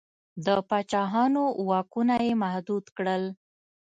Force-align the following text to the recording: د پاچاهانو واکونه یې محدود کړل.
د 0.45 0.47
پاچاهانو 0.69 1.43
واکونه 1.69 2.15
یې 2.25 2.33
محدود 2.43 2.85
کړل. 2.97 3.23